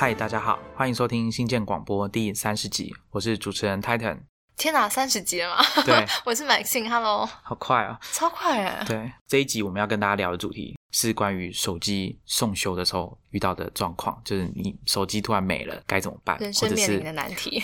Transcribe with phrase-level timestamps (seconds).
[0.00, 4.16] 嗨，大家好，欢迎收听新建广播第三十集，我是主持人 Titan。
[4.56, 5.56] 天哪，三十集了吗？
[5.84, 7.98] 对， 我是 Maxine，Hello，好快啊！
[8.12, 8.84] 超快哎！
[8.86, 17.60] 对，这一集我们要跟大家聊的主题是关于手机送修的时候遇到的状况，就是你手机突然没了该怎么办，人生面临的难题。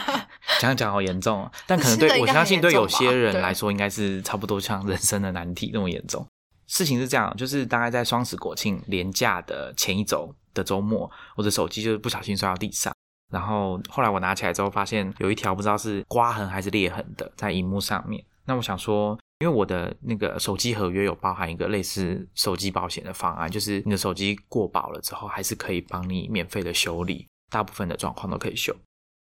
[0.60, 6.26] 讲讲好严重哦， 但可能对我相信对有些人来说，应该是差不多像人生的难题那么严重。
[6.66, 12.92] 事情是这样，就是大概在双十国庆连假的前一周的周末，我的手机就是不小心摔到地上。
[13.32, 18.24] 然后后来我拿起来之后，发现有一条不知道是刮痕还是裂痕的在荧幕上面。
[18.46, 28.74] 那我想说，因为我的那个手机合约有包含一个类似手机保险的方案，就是你的手机过保了之后，还是可以帮你免费的修理，大部分的状况都可以修。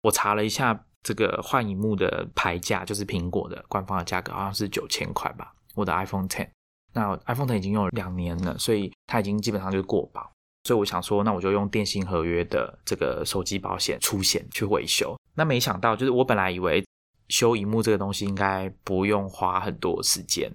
[0.01, 5.53] 我查了一下这个换荧幕的牌价，就是苹果的官方的价格好像是九千块吧。
[5.73, 6.49] 我的 iPhone Ten，
[6.93, 10.29] 那 iPhone Ten 已经用了两年了，所以它已经基本上就是过保。
[10.65, 15.15] 所以我想说，那我就用电信合约的这个手机保险出险去维修。
[15.35, 16.83] 那没想到，就是我本来以为
[17.29, 20.51] 修荧幕这个东西应该不用花很多时间，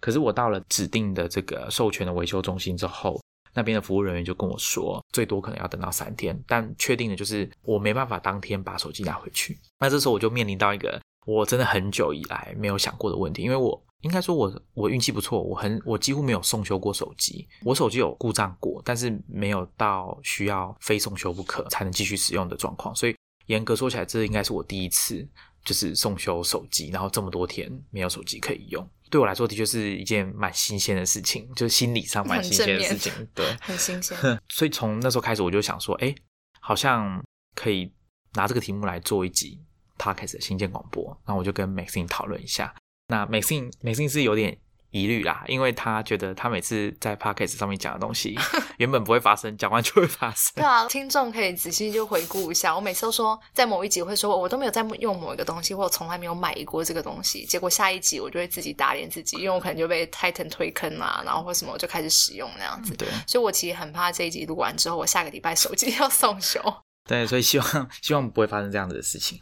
[0.00, 3.20] 可是我到了指定的这个授权的维修中心之后，
[3.54, 6.36] 那边的服务人员就跟我说，最多可能要等到三天。
[6.48, 9.56] 但确定的就是我没办法当天把手机拿回去。
[9.78, 13.80] 那这时候我就面临到一个我真的很久以来没有想过的问题，因为我。
[14.02, 17.48] 应该说，我我运气不错，我很我几乎没有送修过手机。
[17.64, 22.94] 我手机有故障过，但是没有到需要非送修不可才能继续使用的状况。
[22.94, 25.26] 所以严格说起来，这应该是我第一次
[25.64, 33.12] 就是送修手机，然后这么多天没有手机可以用，对我来说的确是一件蛮新鲜的事情，就是心理上蛮新鲜的事情。
[33.34, 34.16] 对， 很新鲜。
[34.48, 36.12] 所以从那时候开始，我就想说，哎，
[36.60, 37.22] 好像
[37.54, 37.92] 可以
[38.34, 39.60] 拿这个题目来做一集
[39.96, 41.16] podcast 的新建广播。
[41.24, 42.74] 那我就跟 Maxine 讨论一下。
[43.12, 44.56] 那美信美信是有点
[44.90, 48.34] 疑虑啦，因为他觉得他每次在 podcast 上面讲的东西，
[48.78, 50.50] 原本不会发生，讲完就会发生。
[50.54, 62.94] 对啊，听众可以仔细就回顾一下，我每次都说在某一集会说，我都没有在用某一个东西，或我从来没有买过这个东西， 结果下一集我就会自己打脸自己，因为我可能就被 Titan 推坑啊，然后或什么我就开始使用那样子。
[62.94, 66.58] 对，所以我其实很怕这一集录完之后，我下个礼拜手机要送修。
[67.06, 69.38] 对，所以希望希望不会发生这样子的事情。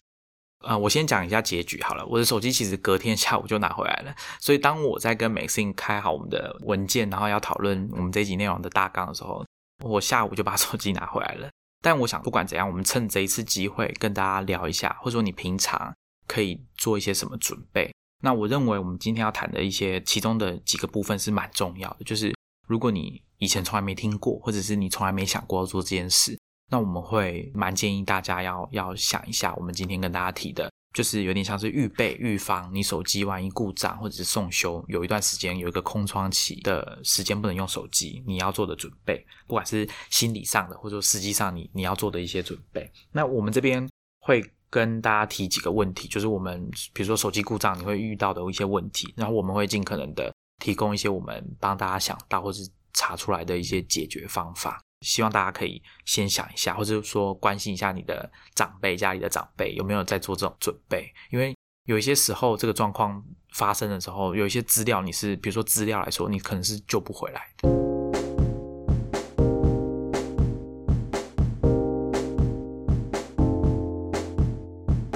[0.60, 2.04] 啊，我先讲一下结局好了。
[2.06, 9.44] 我的手机其实隔天下午就拿回来了，所以当我在跟 Maxine 开好我们的文件，然后要讨论我们这集内容的大纲的时候，
[9.82, 11.48] 我下午就把 手机拿回来了。
[11.82, 15.94] 但我想，不管怎样，我们趁这一次机会跟大家聊一下，或者说你平常
[16.26, 17.90] 可以做一些什么准备。
[18.22, 22.34] 那我认为我们今天要谈的一些其中的几个部分是蛮重要的，就是
[22.68, 26.38] 如果你以前从来没听过，或者是你从来没想过要做这件事。
[26.70, 42.88] 那我们会蛮建议大家要要想一下，我们今天跟大家提的，就是有点像是预备、预防你手机万一故障或者是送修，有一段时间有一个空窗期的时间不能用手机，你要做的准备，不管是心理上的或者说实际上你你要做的一些准备。
[43.10, 43.88] 那我们这边
[44.20, 54.80] 会跟大家提几个问题，就是我们比如说手机故障你会遇到的一些问题，然后我们会尽可能的提供一些我们帮大家想到或是查出来的一些解决方法。
[55.00, 61.10] 希望大家可以先想一下，或者说关心一下你的长辈，家里的长辈有没有在做这种准备？
[61.30, 61.56] 因为
[61.86, 63.24] 有一些时候，这个状况
[63.54, 67.70] 发生的时候，有一些资料你是，比如说资料来说，你可能是救不回来的。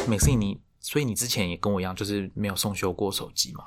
[0.09, 3.67] 美信，你所以你之前也跟我一样，就是没有送修过手机吗？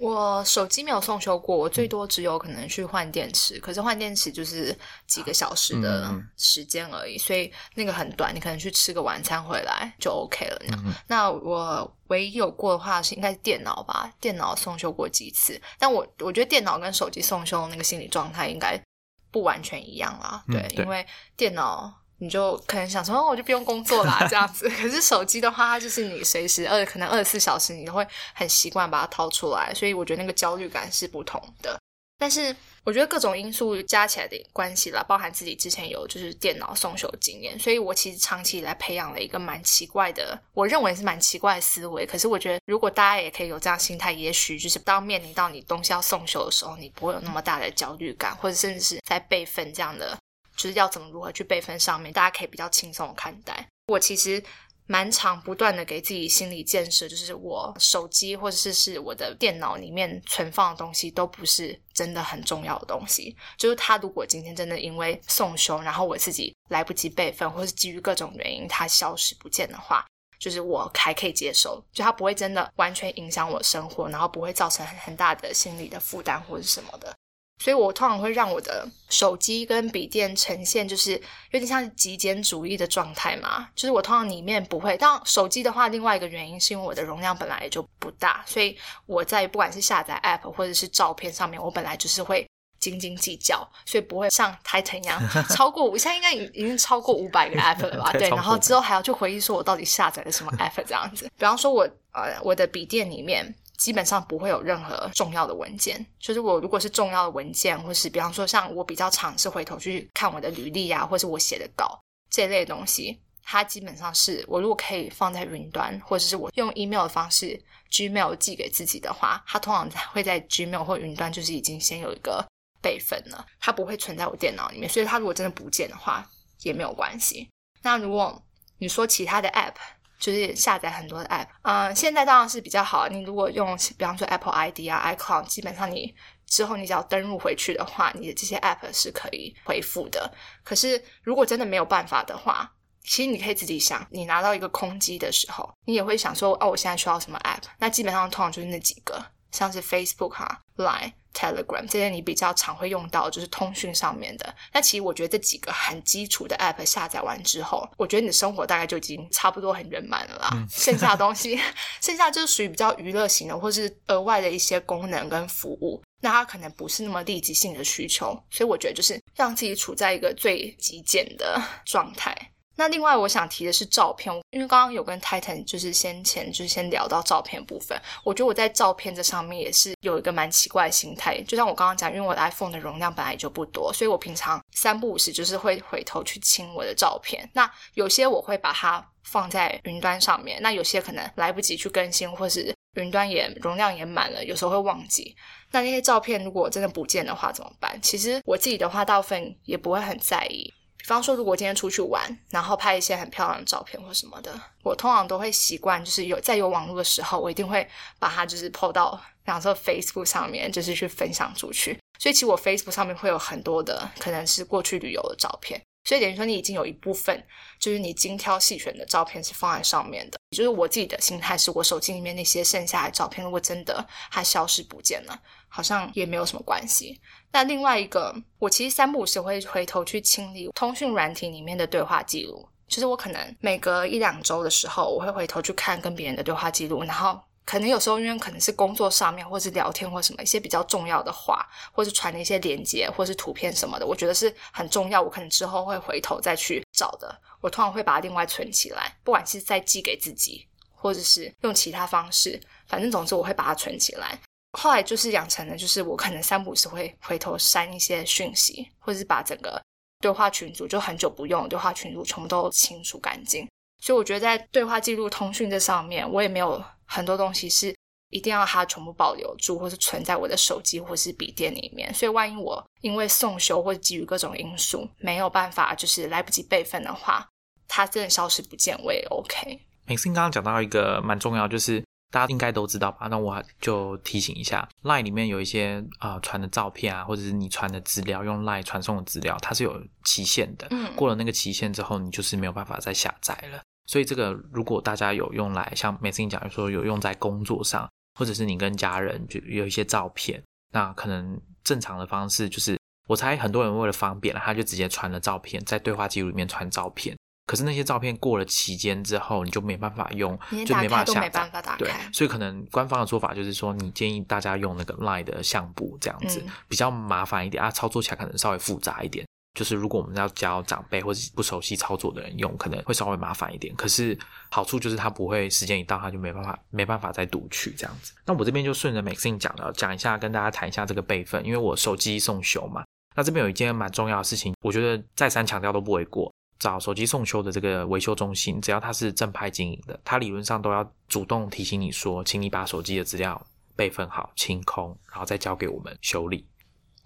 [0.00, 4.74] 我手机没有送修过，我最多只有可能去换电池，可是换电池就是
[5.06, 10.62] 几个小时的时间而已，所以那个很短，你可能去吃个晚餐回来就 OK 了。
[10.70, 18.82] 那那我唯一有过的话是应该是电脑吧，电脑送修过几次，但我我觉得电脑跟手机送修那个心理状态应该
[19.30, 21.06] 不完全一样啦，对，因为
[21.36, 21.99] 电脑。
[22.20, 24.68] 你就可能想说，哦，我就不用工作啦， 这样子。
[24.68, 31.78] 可是手机的话，它就是你随时二可能二十四小时，你都会很习惯把它掏出来，所以我觉得那个焦虑感是不同的。
[32.18, 32.54] 但是
[32.84, 42.04] 我觉得各种因素加起来的关系啦，包含自己之前有就是电脑送修经验，所以我其实长期以来培养了一个蛮奇怪的，我认为是蛮奇怪的思维。
[42.04, 50.14] 可是我觉得如果大家也可以有这样心态，也许就是当面临到你东西要送修的时候，你不会有那么大的焦虑感，或者甚至是在备份这样的。
[50.60, 53.66] 就是要怎么如何去备份上面，大家可以比较轻松的看待。
[53.86, 54.42] 我其实
[54.86, 63.34] 蛮常不断的给自己心理建设，就是我手机或者是是我的电脑里面存放的东西都不是真的很重要的东西。
[63.56, 70.04] 就是它如果今天真的因为送修，然后我自己来不及备份，或是基于各种原因它消失不见的话，
[70.38, 77.16] 就是我还可以接受，就它不会真的完全影响我生活，然后不会造成很大的心理的负担或者什么的。
[77.60, 81.12] 所以我通常会让我的手机跟笔电呈现就是
[81.50, 84.96] 有点像极简主义的状态嘛，就是我通常里面不会。
[84.96, 88.74] 但手机的话，另外一个原因是因为我的容量本来就不大，所以
[89.04, 92.48] 我在不管是下载 App 或者是照片上面，我本来就是会
[92.78, 95.20] 斤斤计较，所以不会像 Titan 一样
[95.54, 95.84] 超过。
[95.84, 98.10] 我现在应该已已经超过五百个 App 了吧？
[98.18, 101.30] 对，然后之后还要去回忆说我到底下载了什么 App 这样子。
[101.36, 101.82] 比方说，我
[102.12, 103.54] 呃我的笔电里面。
[103.80, 111.98] 基本上不会有任何重要的文件，就是我如果是重要的文件，或是比方说像我比较尝试回头去看我的履历啊，或是我写的稿
[112.30, 117.58] 这类东西，它基本上是我如果可以放在云端，或者是我用 email 的方式
[117.90, 122.46] Gmail 寄给自己的话，它通常会在 Gmail 或云端就是已经先有一个
[122.82, 126.28] 备份了，它不会存在我电脑里面，所以它如果真的不见的话
[126.60, 127.48] 也没有关系。
[127.80, 128.42] 那如果
[128.76, 129.74] 你说其他的 app，
[130.20, 133.08] 就是下载很多的 app，嗯，现在当然是比较好。
[133.08, 136.14] 你如果用，比方说 Apple ID 啊、iCloud，基本上你
[136.46, 140.30] 之后你只要登录回去的话，你的这些 app 是可以回复的。
[140.62, 142.70] 可是如果真的没有办法的话，
[143.02, 147.62] 其实你可以自己想，你拿到一个空机的时候，你也会想说，哦，我现在需要什么 app？
[147.78, 151.12] 那基本上通常就是那几个，像是 Facebook 哈、Line。
[151.32, 154.52] Telegram 这些你比较常会用到，就是通讯上面的。
[154.72, 160.66] 那其实我觉得这几个很基础的 App 下载完之后，我觉得你的生活大概就已经差不多很圆满了啦。
[160.68, 161.56] 剩下的东西，
[162.02, 166.02] 剩下就是属于比较娱乐型的，或是额外的一些功能跟服务。
[166.20, 172.36] 那它可能不是那么立即性的需求，所以我觉得就是让自己处在一个最极简的状态。
[172.80, 187.46] 那另外我想提的是照片，因为刚刚有跟 Titan 就是先前就是先聊到照片部分，我觉得我在照片这上面也是有一个蛮奇怪的心态，就像我刚刚讲，因为我的 iPhone 的容量本来就不多，所以我平常三不五时就是会回头去清我的照片。
[187.52, 195.36] 那有些我会把它放在云端上面，那有些可能来不及去更新，或是云端也容量也满了，有时候会忘记。
[195.70, 198.00] 那那些照片如果真的不见的话怎么办？
[198.00, 200.72] 其实我自己的话，大部分也不会很在意。
[201.00, 204.52] 比方说，如果今天出去玩，然后拍一些很漂亮的照片或什么的，
[204.82, 207.88] 我通常都会习惯，就是有在有网络的时候，我一定会
[208.18, 211.98] 把它就是 PO 到，比方说 Facebook 上面，就是去分享出去。
[212.18, 217.42] 所以其实我 Facebook 上面会有很多的可能是过去旅游的照片，所以等于说你已经有一部分
[217.78, 220.38] 就是你精挑细选的照片是放在上面的。
[220.54, 227.18] 就是我自己的心态是，我手机里面那些剩下的照片，如果真的它消失不见了，好像也没有什么关系。
[227.52, 232.68] 那另外一个，我其实三不五时会回头去清理通讯软体里面的对话记录。
[232.86, 247.40] 就是我可能每隔一两周的时候，我会回头去看跟别人的对话记录，然后可能有时候因为可能是工作上面，或是聊天或什么一些比较重要的话，或是传的一些连接，或是图片什么的，我觉得是很重要，我可能之后会回头再去找的。
[247.60, 254.36] 我通常会把它另外存起来，不管是再寄给自己，或者是用其他方式，反正总之我会把它存起来。
[254.72, 259.82] 后来就是养成了，就是我可能三步是会回头删一些讯息，或者是把整个
[260.20, 263.66] 对话群组就很久不用对话群组全部都清除干净。
[264.00, 267.94] 所以我觉得在对话记录通讯这上面，我也没有很多东西是
[268.30, 272.14] 一定要它全部保留住，或是存在我的手机或是笔电里面。
[272.14, 277.44] 所以万一我因为送修或者基于各种因素没有办法，就是来不及备份的话，
[277.88, 279.80] 它真的消失不见我也 OK。
[280.06, 282.02] 美心刚刚讲到一个蛮重要，就是。
[282.30, 283.26] 大家应该都知道吧？
[283.28, 290.86] 那我就提醒一下，Line 里面有一些啊传的照片啊，或者是你传的资料，用 Line 传送的资料，它是有期限的。
[290.90, 293.82] 嗯，过了那个期限之后，你就是没有办法再下载了。
[294.06, 298.08] 所以这个如果大家有用来，像每次你讲说有用在工作上，
[298.38, 307.36] 或者是你跟家人就有一些照片，那可能正常的方式就是，我猜很多人为了方便，他就直接传了照片，在对话记录里面传照片。
[307.70, 311.70] 可是那些照片过了期间之后，你就没办法用，就没办法下载。
[311.96, 319.46] 对，所以可能官方的说法就是说，你建议大家用那个 Line 的相簿这样子，比较麻烦一点啊，操作起来可能稍微复杂一点。
[319.78, 323.94] 就是如果我们要教长辈或者不熟悉操作的人用，可能会稍微麻烦一点。
[323.94, 324.36] 可是
[324.68, 328.32] 好处就是它不会时间一到，它就没办法没办法再读取这样子。
[328.44, 333.04] 那我这边就顺着 Maxine 讲了，讲一下跟大家谈一下这个备份，因为我手机送修嘛。
[333.36, 336.52] 那这边有一件蛮重要的事情，我觉得再三强调都不为过。
[336.80, 346.66] 找手机送修的这个维修中心，只要他是正派经营的，他理论上都要主动提醒你说，请你把手机的资料备份好、清空，然后再交给我们修理。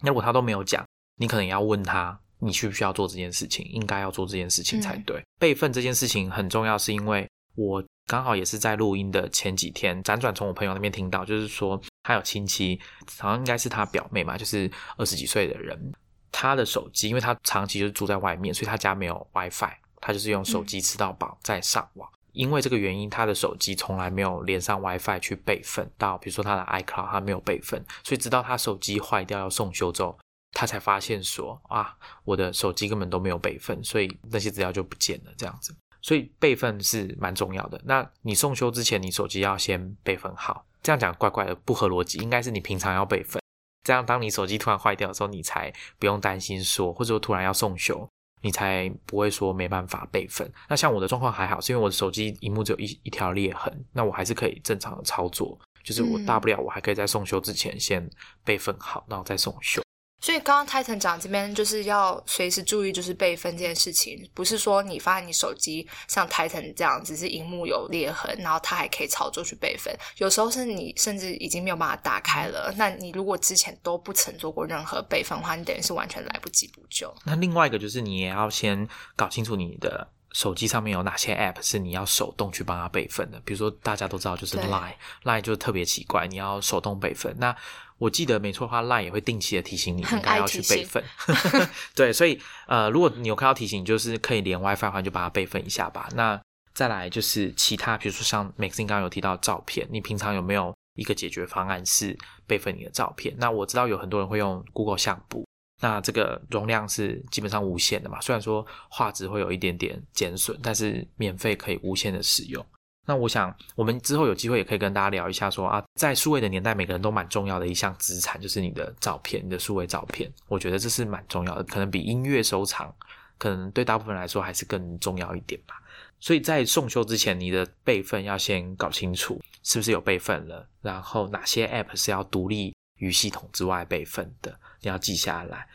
[0.03, 0.85] 那如果他都没有讲，
[1.17, 3.65] 你可能要问他，你需不需要做这件事情？
[3.71, 5.23] 应该要做这件事情才对。
[5.39, 12.81] 备份这件事情很重要，是因为我刚好也是在录音的前几天，辗转从我朋友那边听到，就是说他有亲戚，
[13.21, 15.93] 好像应该是他表妹嘛，就是二十几岁的人。
[16.37, 22.11] 他的手机，因为他长期就是住在外面，所以他家没有 WiFi，他就是用手机吃到饱再上网。
[22.33, 30.19] 因为这个原因，他的手机从来没有连上 WiFi 去备份到，比如说他的 iCloud，他没有备份，所以直到他手机坏掉要送修之后，
[30.51, 35.33] 他才发现说啊，我的手机根本都没有备份，所以那些资料就不见了。
[35.39, 35.73] 这样子，
[36.03, 37.81] 所以备份是蛮重要的。
[37.85, 40.67] 那你送修之前，你手机要先备份好。
[40.83, 42.19] 这样讲怪怪的，不合逻辑。
[42.19, 43.41] 应该是你平常要备份，
[43.85, 48.09] 这样当你手机突然坏掉的时候，你才不用担心说，或者说突然要送修，
[48.41, 50.51] 你才不会说没办法备份。
[50.69, 55.57] 那像我的状况还好，是因为我的手机荧幕只有一一条裂痕，那我还是可以正常的操作。
[55.83, 58.09] 就是我大不了，我还可以在送修之前先
[58.43, 59.83] 备份好，然后再送修。
[60.25, 69.95] 所以刚刚 Titan 讲这边就是要随时注意，就是备份这件事情，不是说你发现你手机像 Titan 这样，只是荧幕有裂痕，然后它还可以操作去备份。
[70.17, 77.15] 有时候是你甚至已经没有办法打开了，那你如果之前都不曾做过任何备份的话，你等于是完全来不及补救。
[77.27, 80.09] 那另外一个就是你也要先搞清楚你的。
[80.33, 83.39] 手机上面有哪些 App 是你要手动去帮它备份的？
[83.45, 87.33] 比如说大家都知道就是 Line，Line 就特别奇怪，你要手动备份。
[87.39, 87.57] 那
[88.05, 91.03] 我记得没错的话，Line 也会定期的提醒你应该要去备份。
[91.97, 96.07] 对，所以呃，如果你有看到提醒，就是可以连 WiFi 的话，就把它备份一下吧。
[96.15, 96.39] 那
[96.75, 102.15] 再来就是其他，比如说像 Maxine 刚刚有提到照片，你平常有没有一个解决方案是
[102.47, 103.35] 备份你的照片？
[103.39, 105.47] 那我知道有很多人会用 Google 相簿。
[105.81, 108.21] 那这个容量是基本上无限的嘛？
[108.21, 112.65] 虽然说画质会有一点点减损，但是免费可以无限的使用。
[113.07, 120.33] 那我想，我们之后有机会也可以跟大家聊一下，说啊，在数位的年代，每个人都蛮重要的一项资产，就是你的照片，你的数位照片。
[120.49, 122.95] 我觉得这是蛮重要的，可能比音乐收藏，
[123.39, 125.81] 可能对大部分来说还是更重要一点吧。
[126.21, 132.75] 所以在送修之前，你的备份要先搞清楚是不是有备份了，然后哪些 App 是要独立。
[132.99, 135.67] 于系统之外备份的，你要记下来。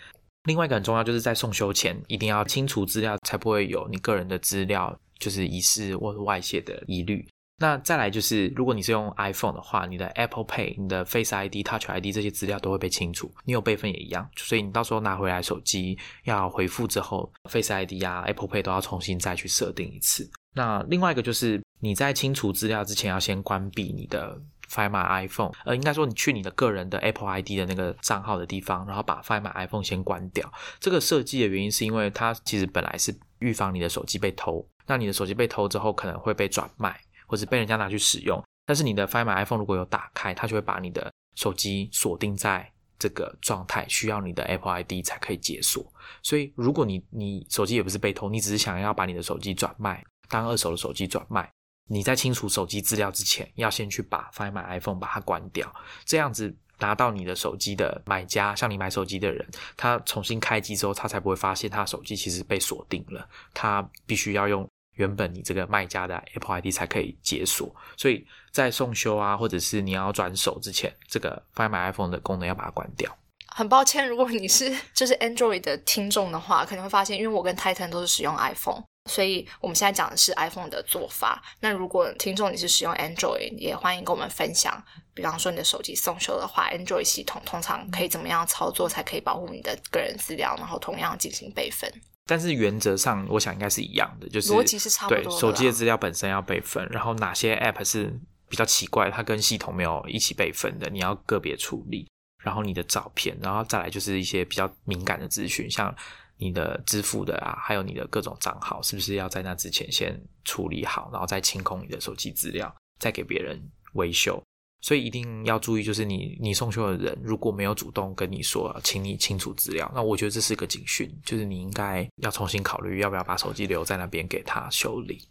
[0.45, 7.27] 另外一个很重要，就是在送修前一定要清除资料，才不会有你个人的资料就是遗失或外泄的疑虑。
[7.61, 13.29] 那再来就是，如果你是用 iPhone 的话，你的 Apple Pay、你的 Face ID、Touch ID 这些资料都会被清除。
[13.43, 20.29] 你有备份也一样，所以你到时候拿回来手机要回复之后，Face ID 啊、Apple Pay 都要重新再去设定一次。
[20.55, 24.41] 那另外一个就是你在清除资料之前，要先关闭你的。
[24.69, 30.47] Find My iPhone，呃，应该说你去你的个人的 Apple ID 的那个账号的地方，然后把 Find My iPhone 先关掉。
[30.79, 34.63] 这个设计的原因是因为它其实本来是预防你的手机被偷。
[34.89, 38.43] 那你的手机被偷之后，可能会被转卖，或者被人家拿去使用。
[38.65, 42.67] 但是你的 Find My iPhone 如果有打开，它就会把你的手机锁定在
[42.97, 45.85] 这个状态，需要你的 Apple ID 才可以解锁。
[46.23, 51.47] 所以如果你你手机也不是被偷，你只是想要把你的手机转卖，当二手的手机转卖。
[51.91, 55.71] 你在清除手机资料之前，要先去把 Find My iPhone 把它关掉，
[56.05, 64.69] 这样子拿到你的手机的买家，像你买手机的人，他重新开机之后，他才不会发现他手机其实被锁定了，他必须要用
[64.99, 67.73] 原本你这个卖家的 Apple ID 才可以解锁。
[67.97, 73.17] 所以在送修啊，或者是你要转手之前，这个 Find My iPhone 的功能要把它关掉。
[73.47, 78.83] 很抱歉，如果你是就是 Android 的听众的话，可能会发现，因为我跟 Titan 都是使用 iPhone。
[79.09, 81.41] 所以我们现在讲的是 iPhone 的做法。
[81.61, 84.83] 那如果听众你是使用 Android，也欢迎跟我们分享。
[85.15, 91.91] 比方说你的手机送修的话，Android 系统通常可以怎么样操作，才可以保护你的个人资料，然后同样进行备份。
[92.29, 95.23] 但是原则上，我想应该是一样的，就是逻辑是差不多。
[95.23, 98.13] 对，手机的资料本身要备份，然后哪些 App 是
[98.47, 102.07] 比较奇怪，它跟系统没有一起备份的，你要个别处理。
[102.43, 105.93] 然后你的照片，然后再来就是一些比较敏感的资讯，像。
[106.41, 113.61] 你的支付的啊，还有你的各种账号，是不是要在那之前先处理好，然后再清空你的手机资料，再给别人
[113.95, 114.41] 维修？
[114.81, 125.27] 所以一定要注意，就是你你送修的人如果没有主动跟你说，请你清除资料，那我觉得这是一个警讯，就是你应该要重新考虑要不要把手机留在那边给他修理。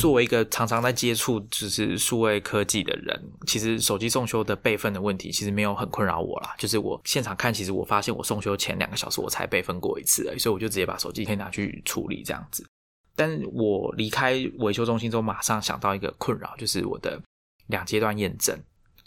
[0.00, 6.54] 作为一个常常在接触就是数位科技的人，其实手机送修的备份的问题其实没有很困扰我啦。
[6.56, 12.66] 就是我现场看，其实我发现我送修前两个小时我才备份过一次而已，所以我就直接把手机可以拿去处理这样子。
[13.14, 17.20] 但我离开维修中心之后，马上想到一个困扰，就是我的
[17.66, 18.58] 两阶段验证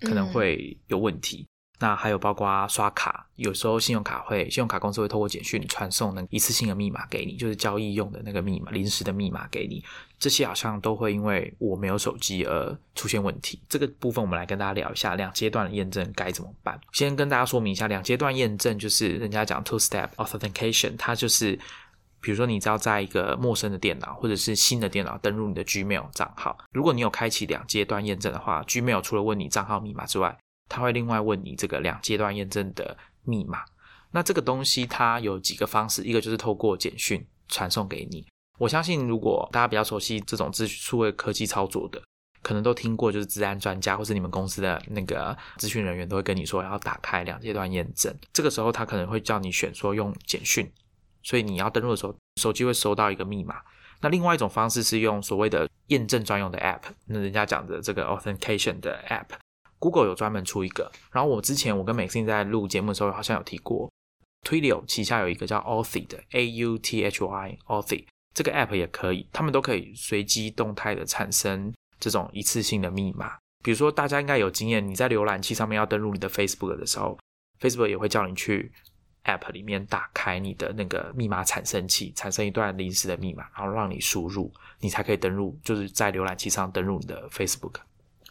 [0.01, 1.43] 可能会有问题。
[1.79, 9.83] 那还有包括刷卡，有时候信用卡会，信用卡公司会透过简讯传送那一次性的密码给你，就是交易用的那个密码，临时的密码给你。
[10.17, 13.59] 这些好像都会因为我没有手机而出现问题。
[13.67, 16.79] 这个部分我们来跟大家聊一下，两阶段的验证该怎么办。
[16.93, 21.59] 先跟大家说明一下，两阶段验证就是人家讲 two step authentication，它就是
[22.21, 30.37] 比如说你只要在一个陌生的电脑或者是新的电脑登录你的 Gmail 账号，如果你有开启两阶段验证的话，Gmail 除了问你账号密码之外，
[30.69, 33.63] 他会另外问你这个两阶段验证的密码，
[34.11, 38.25] 那这个东西它有几个方式，一个就是透过简讯传送给你。
[38.59, 42.01] 我相信如果大家比较熟悉这种资数位科技操作的，
[42.41, 48.13] 可能都听过，就是治安专家或是你们公司的那个咨询人员都会跟你说要打开两阶段验证。
[48.31, 50.71] 这个时候他可能会叫你选说用简讯，
[51.23, 53.55] 所以你要登录的时候，手机会收到一个密码。
[54.01, 59.27] 那另外一种方式是用所谓的验证专用的 App，那人家讲的这个 Authentication 的 App
[59.83, 60.89] Google 有专门出一个。
[61.11, 63.91] 然后我之前我跟 Maxine 在录节目的时候好像有提过
[64.47, 73.37] ，Twilio 旗下有一个叫 Authy 的 A U T H Y Authy，这个 App 也可以，他们都可以随机动态的产生这种一次性的密码。
[73.61, 77.19] 比如说大家应该有经验，你在浏览器上面要登录你的 Facebook 的时候
[77.59, 78.71] ，Facebook 也会叫你去。
[79.25, 87.75] App 里面打开你的那个密码产生器，产生一段临时的密码，然后让你输入，你才可以登录，就是在浏览器上登录你的 Facebook。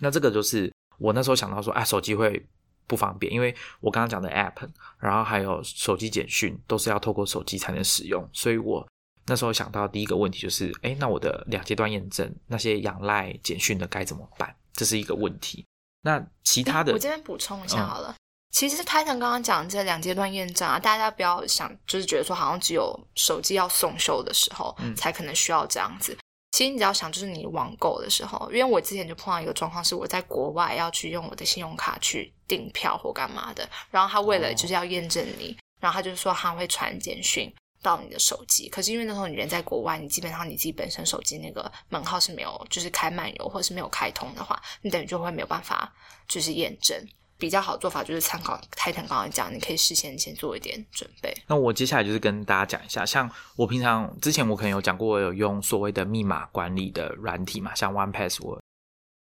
[0.00, 0.70] 那这个就是
[1.02, 2.46] 我那时候想到说，哎，手机会
[2.86, 4.68] 不方便，因为我刚刚讲的 App，
[4.98, 8.86] 然后还有手机简讯都是要透过手机才能使用，所以我
[9.26, 14.54] 那时候想到第一个问题就是，哎，那我的两阶段验证那些仰赖简讯的该怎么办？
[14.72, 15.64] 这是一个问题。
[16.02, 18.14] 那其他的，我这边补充一下好了。
[18.50, 26.16] 其实泰腾刚刚讲这两阶段验证啊，大家不要想，就是觉得说好像只有手机要送修的时候才可能需要这样子。
[26.52, 37.50] 其实你只要想，就是你网购的时候，因为我之前就碰到一个状况，是我在国外要去用我的信用卡去订票或干嘛的，然后他为了就是要验证你，然后他就说他会传简讯
[37.82, 38.68] 到你的手机。
[38.68, 45.90] 可是因为那时候你人在国外，你基本上你自己本身手机那个门号是没有，就是开漫游或者是没有开通的话，你等于就会没有办法
[46.28, 47.02] 就是验证。
[47.42, 51.34] 比较好的做法就是参考泰坦刚刚讲，你可以事先先做一点准备。
[51.48, 58.60] 那我接下来就是跟大家讲一下，像我平常之前我可能有讲过，我有用所谓的密码管理的软体嘛，像 One Password。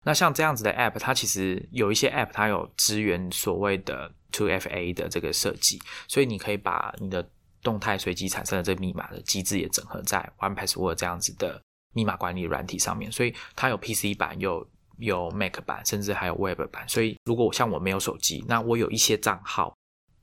[0.03, 7.29] 那像这样子的 App，它其实有一些 App 它有支援所谓的 Two FA 的这个设计，所以你可以把你的
[7.61, 11.61] 动态随机产生的这个密码的机制也整合在 One Password 这样子的
[11.93, 14.67] 密码管理软体上面，所以它有 PC 版有。
[14.97, 19.73] 有 Mac 版，甚至还有 Web 版，所以如果像我没有手机，那我有一些账号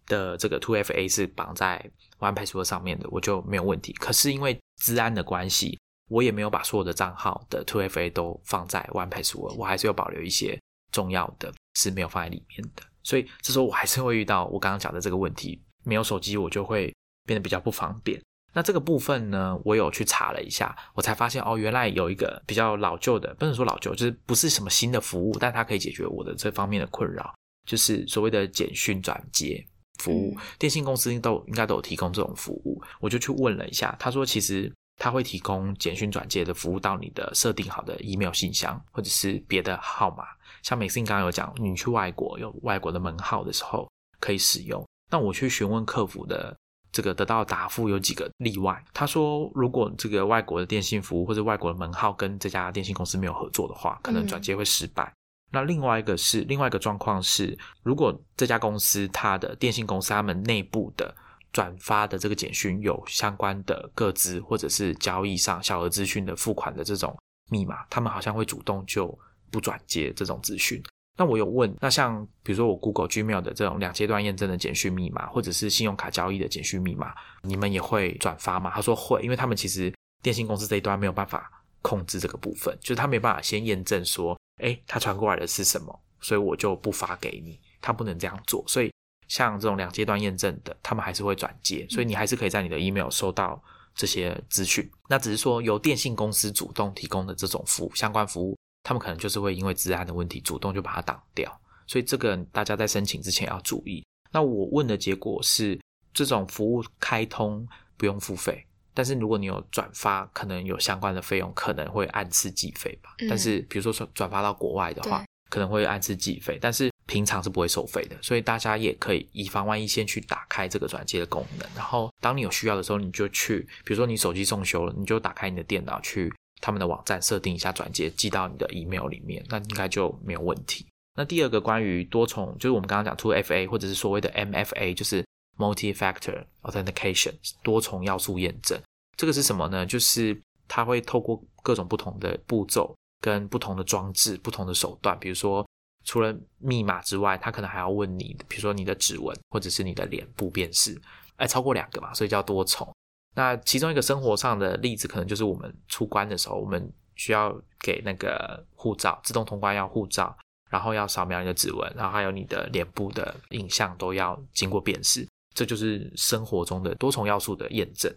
[0.07, 3.93] 的这个 Two FA 是绑在 One Password 上面的，我就没有问题。
[3.95, 5.79] 可是因为治安的关系，
[6.11, 10.61] 我也没有把所有的账号的 Two FA 都放在 One Password，我还是有保留一些
[10.93, 12.83] 重要的是没有放在里面的。
[13.03, 16.95] 所以这时候我还是会遇到我刚刚讲的这个问题，没有手机我就会
[17.27, 18.21] 变得比较不方便。
[18.55, 27.35] 那这个部分呢，我有去查了一下，我才发现哦，原来有一个比较老旧的，不能说老旧，就是不是什么新的服务，但它可以解决我的这方面的困扰，
[27.67, 29.63] 就是所谓的简讯转接
[29.99, 30.37] 服务。
[30.57, 40.25] 电信公司都应该都有提供这种服务，我就去问了一下，他说其实他会提供简讯转接的服务到你的设定好的 email 信箱或者是别的号码，
[40.63, 43.91] 像美信刚刚有讲，你去外国有外国的门号的时候
[44.21, 44.87] 可以使用。
[45.11, 46.57] 那我去询问客服的。
[46.95, 48.81] 这个得到答复有几个例外。
[48.95, 55.13] 他说，如果这个外国的电信服务或者外国的门号跟这家电信公司没有合作的话，可能转接会失败。
[55.51, 61.13] 那另外一个是另外一个状况是，如果这家公司它的电信公司他们内部的
[61.53, 67.17] 转发的这个简讯有相关的个资或者是交易上小额资讯的付款的这种
[67.51, 69.19] 密码，他们好像会主动就
[69.51, 70.81] 不转接这种资讯。
[71.17, 78.73] 那我有问，那像比如说我 Google Gmail 的这种两阶段验证的简讯密码，或者是信用卡交易的简讯密码，你们也会转发吗？
[78.75, 81.49] 他说会，因为他们其实电信公司这一端没有办法
[81.83, 88.65] 控制这个部分，就是他没办法先验证说，哎，他传过来的是什么，所以我就不发给你，他不能这样做。
[88.67, 88.91] 所以
[89.29, 93.63] 像这种两阶段验证的，他们还是会转接，所以你还是可以在你的 email 收到
[93.95, 94.91] 这些资讯。
[95.09, 98.57] 那只是说由电信公司主动提供的这种服务相关服务。
[98.85, 104.05] 他们可能就是会因为治安的问题，主动就把它挡掉，所以这个大家在申请之前要注意。
[104.31, 105.81] 那我问的结果是，
[106.13, 107.67] 这种服务开通
[107.97, 113.15] 不用付费，但是如果你有转发，可能有相关的费用，可能会按次计费吧。
[113.29, 118.17] 但是比如说说转发到国外的话，可能会按次计费，但是平常是不会收费的。
[118.21, 126.31] 所以大家也可以以防万一，先去打开这个转接的功能，然后当你有需要的时候，你就去，比如说你手机送修了，你就打开你的电脑去。
[126.65, 130.87] 他们的网站设定一下转接，寄到你的 email 里面，那应该就没有问题。
[131.15, 135.23] 那第二个关于多重，就是我们刚刚讲 two FA 或者是所谓的 MFA，就是
[135.59, 138.81] multi-factor authentication 多重要素验证。
[139.15, 139.85] 这个是什么呢？
[139.85, 145.69] 就是它会透过各种不同的步骤跟不同的装置、不同的手段，比如说
[146.07, 150.99] 除了密码之外，它可能还要问你，比如说你的指纹或者是你的脸部辨识，
[151.37, 152.91] 哎，超过两个嘛，所以叫多重。
[153.35, 160.37] 那其中一个生活上的例子，可能就是我们出关的时候，我们需要给那个护照自动通关要护照，
[160.71, 168.15] 然后要扫描你的指纹，然后还有你的脸部的影像都要经过辨识，这就是生活中的多重要素的验证。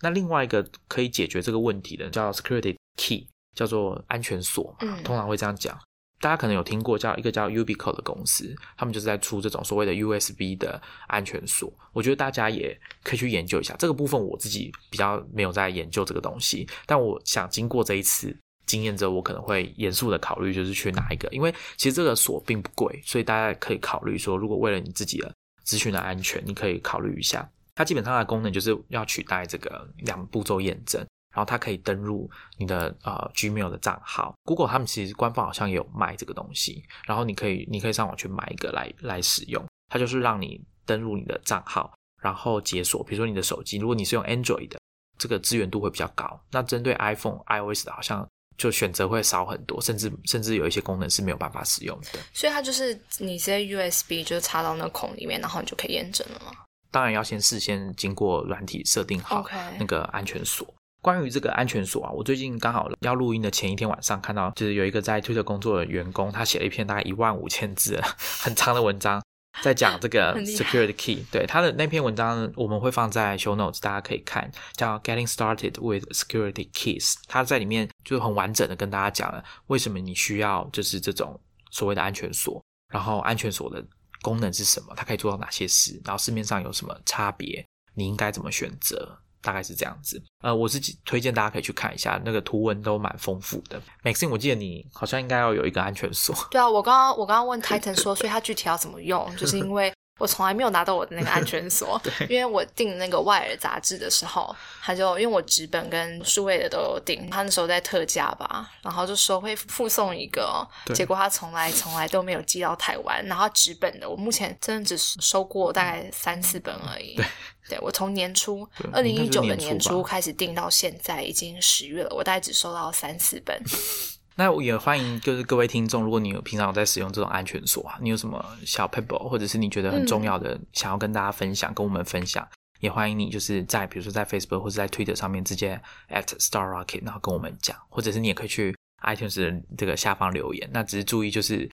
[0.00, 5.78] 那另外一个可以解决这个问题的叫 security key，叫做安全锁嘛，通常会这样讲。
[6.20, 11.72] 大家可能有听过叫一个叫 Ubico 的公司，他们就是在出这种所谓的 USB 的安全锁。
[11.92, 14.20] 我觉得大家也可以去研究一下这个部分。
[14.22, 21.26] 我自己比较没有在研究这个东西，但我想经过这一次经验之后，我可能会严肃的考虑，就是去拿一个。
[21.32, 25.32] 因为其实这个锁并不贵，所以大家可以考虑说，如果为了你自己的
[25.64, 27.50] 资讯的安全，你可以考虑一下。
[27.74, 31.02] 它基本上的功能就是要取代这个两步骤验证。
[31.32, 44.78] 然后它可以登入你的呃 Gmail 的账号，Google 他们其实官方好像也有卖这个东西，然后你可以你可以上网去买一个来来使用，它就是让你登入你的账号，然后解锁，比如说你的手机，如果你是用 Android 的，
[45.18, 52.18] 这个资源度会比较高，那针对 iPhone iOS 的好像就选择会少很多，甚至甚至有一些功能是没有办法使用的。
[52.34, 56.52] 所以它就是你直接 USB 就插到那孔里面，然后你就可以验证了吗？
[56.90, 59.46] 当然要先事先经过软体设定好
[59.78, 60.66] 那个安全锁。
[61.00, 68.00] 关于这个安全锁啊，我最近刚好要录音的前一天晚上看到，就是有一个在推特工作的员工，他写了一篇大概一万五千字
[68.40, 69.22] 很长的文章，
[69.62, 71.24] 在讲这个 security key。
[71.30, 77.14] 对他的那篇文章，我们会放在 show notes，大家可以看，叫 Getting Started with Security Keys。
[77.26, 83.82] 他在里面就很完整的跟大家讲了为什么你需要就是这种所谓的安全锁，然后安全锁的
[84.20, 89.18] 功能是什么，它可以做到哪些事，然后市面上有什么差别，你应该怎么选择。
[89.42, 93.80] 大概是这样子，呃，我是推荐大家可以去看一下，那个图文都蛮丰富的。
[94.02, 96.34] Maxine，我记得你好像应该要有一个安全锁。
[96.50, 99.92] 对啊，我刚刚我刚刚问 Titan 说，所以他具体要怎么用，就是因为。
[100.20, 117.18] 我从来没有拿到我的那个安全锁， 因为我订那个《外耳》杂志的时候，他就因为我纸本跟数位的都有订，他那时候在特价吧，然后就说会附送一个，结果他从来从来都没有寄到台湾，然后纸本的我目前真的只收过大概三四本而已。
[117.66, 123.58] 对，我从年初二零一九的年初开始订到现在，已经十月了，我大概只收到三四本。
[124.36, 132.48] 那也欢迎，就是各位听众，如果你有平常有在使用这种安全锁啊，你有什么小 pebble，或者是你觉得很重要的，想要跟大家分享，跟我们分享，
[132.80, 140.68] 也欢迎你就是在比如说在 Facebook 或者在 Twitter 上面直接 at Star Rocket，然后跟我们讲，或者是你也可以去 iTunes 这个下方留言。
[140.72, 141.68] 那只是注意就是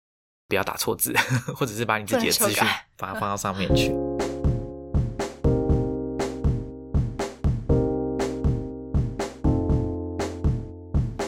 [0.48, 1.14] 不要打错字，
[1.54, 2.66] 或者是把你自己的资讯
[2.96, 4.05] 把它放到上面去。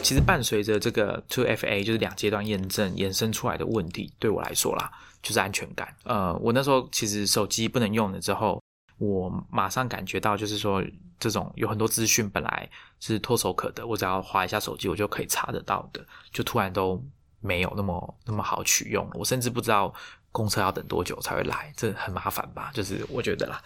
[0.09, 4.91] 其实伴随着这个 Two FA 就是两阶段验证延伸出来的问题，对我来说啦，
[5.21, 5.95] 就是安全感。
[6.03, 8.59] 呃，我那时候其实手机不能用了之后，
[8.97, 10.83] 我马上感觉到就是说，
[11.19, 12.67] 这种有很多资讯本来
[12.99, 16.99] 是唾手可得，我只要划一下手机我就可以查得到的，就突然都
[17.39, 19.11] 没有那么那么好取用了。
[19.13, 19.93] 我甚至不知道
[20.31, 22.71] 公车要等多久才会来，这很麻烦吧？
[22.73, 23.61] 就是我觉得啦。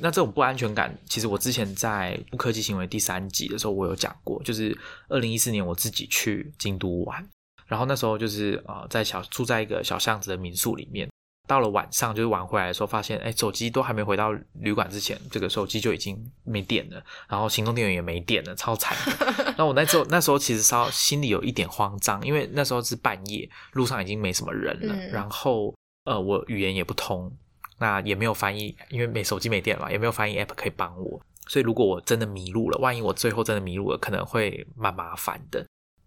[0.00, 4.76] 那这种不安全感，其实我之前在《不科技行为》第三集的时候，我有讲过，就是
[5.08, 7.26] 二零一四年我自己去京都玩，
[7.66, 11.08] 然后那时候就是呃，在小住在一个小巷子的民宿里面，
[11.46, 18.96] 到了晚上就是晚回来的时候，发现哎，手机都还没回到旅馆之前，这个手机就已经没电了，然后行动电源也没电了，超惨。
[19.56, 27.32] 那我那时候那时候其实稍心里有一点慌张，因为那时候是半夜，路上已经没什么人了，然后呃，我语言也不通。
[27.78, 31.20] 那也没有翻译，因为没手机没电嘛，也没有翻译 app 可以帮我。
[31.46, 35.64] 所以如果我真的迷路了，万一我最后真的迷路了，可能会蛮麻烦的。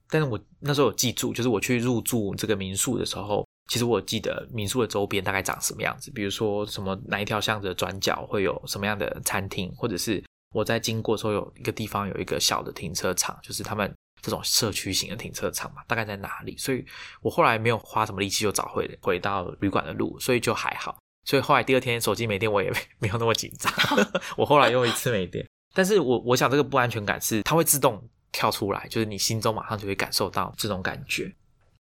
[0.09, 10.21] 但是我那时候有记住，就是我去入住这个民宿的时候，其实我记得民宿的周边大概长什么样子，比如说什么哪一条巷子的转角会有什么样的餐厅，或者是
[10.53, 16.57] 我在经过时候有一个地方有一个小的停车场，就是他们这种社区型的停车场嘛，大概在哪里？
[16.57, 16.85] 所以
[17.21, 20.97] 我后来没有花什么力气就找回回到旅馆的路，所以就还好。
[21.23, 23.71] 所以后来第二天手机没电，我也 没有那么紧张。
[24.37, 31.33] 我后来又一次没电，但是我我想这个不安全感是它会自动跳出来，就是你心中马上就会感受到这种感觉。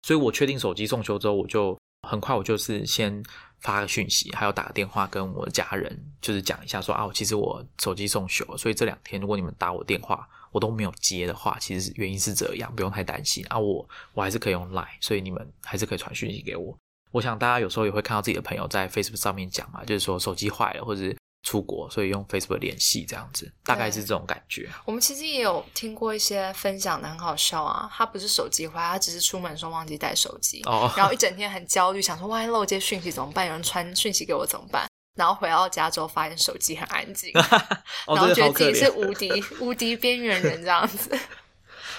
[0.03, 3.23] 所以我确定手机送修之后，我就很快我就是先
[3.61, 13.57] 发个讯息，还有打个电话跟我家人，就是讲一下说啊，其实我手机送修，所以这两天如果你们打我电话我都没有接的话，其实原因是这样，不用太担心啊。
[13.57, 16.77] 我我还是可以用 Line，所以你们还是可以传讯息给我。
[17.15, 24.69] 我想大家有时候也会看到自己的朋友在 Facebook 上面讲嘛，就是说手机坏了或者是出国，所以用 Facebook 联系这样子，大概是这种感觉。
[24.83, 27.89] 我们其实也有听过一些分享的，很好笑啊。
[27.93, 30.61] 他不是手机坏，他只是出门时候忘记带手机，
[30.97, 33.47] 然后一整天很焦虑，想说万一漏接讯息怎么办？
[33.47, 34.85] 有人传讯息给我怎么办？
[35.17, 37.31] 然后回到家之后发现手机很安静，
[38.13, 41.17] 然后觉得自己是无敌 无敌边缘人这样子。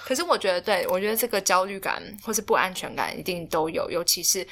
[0.05, 4.47] 可是我觉得，对我觉得这个焦虑感或是不安全感一定都有，尤其是。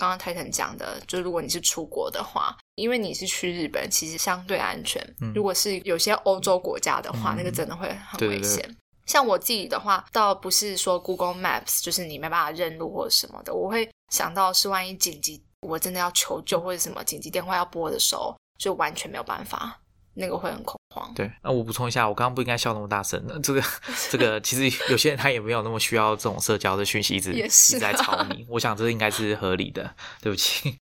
[0.00, 5.00] 刚刚泰坦讲的，就如果你是出国的话，因为你是去日本，其实相对安全。
[5.34, 8.76] 如果是有些欧洲国家的话，那个真的会很危险。
[9.06, 19.80] 像我自己的话，倒不是说 Google Maps 就是你没办法认路或者什么的，我会想到是万一紧急我真的要求救或者什么紧急电话要拨的时候，就完全没有办法，
[20.14, 21.12] 那个会很恐慌。
[21.14, 23.38] 对，那我补充一下，我刚刚不应该笑那么大声的。
[23.40, 23.62] 这个
[24.10, 28.44] 这个，其实有些人他也没有那么需要这种社交的讯息，一直一直在吵你。
[28.48, 30.78] 我想这应该是合理的，对不起。